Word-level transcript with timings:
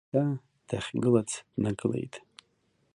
Еиҭа 0.19 0.39
дахьгылац 0.67 1.31
днагылеит. 1.61 2.15